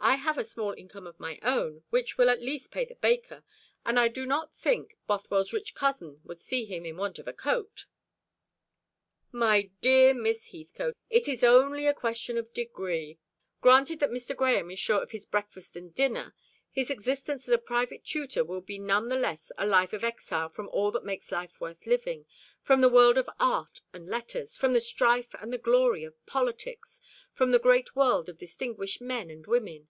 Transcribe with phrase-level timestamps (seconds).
[0.00, 3.44] I have a small income of my own, which will at least pay the baker;
[3.84, 7.32] and I do not think Bothwell's rich cousin would see him in want of a
[7.34, 7.84] coat."
[9.32, 13.18] "My dear Miss Heathcote, it is only a question of degree.
[13.60, 14.34] Granted that Mr.
[14.36, 16.34] Grahame is sure of his breakfast and dinner,
[16.70, 20.48] his existence as a private tutor will be none the less a life of exile
[20.48, 22.24] from all that makes life worth living
[22.62, 27.00] from the world of art and letters, from the strife and the glory of politics,
[27.32, 29.88] from the great world of distinguished men and women.